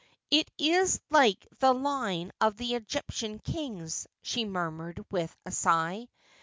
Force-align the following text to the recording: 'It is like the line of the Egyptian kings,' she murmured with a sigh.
'It 0.31 0.49
is 0.57 0.99
like 1.11 1.45
the 1.59 1.73
line 1.73 2.31
of 2.41 2.57
the 2.57 2.73
Egyptian 2.73 3.37
kings,' 3.37 4.07
she 4.23 4.45
murmured 4.45 5.05
with 5.11 5.37
a 5.45 5.51
sigh. 5.51 6.07